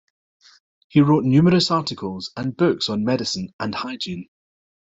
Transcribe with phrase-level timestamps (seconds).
[0.89, 4.29] He wrote numerous articles and books on medicine and hygiene.